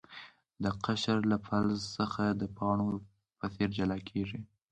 [0.63, 2.89] دا قشر له فلز څخه د پاڼو
[3.39, 4.39] په څیر جلا کیږي.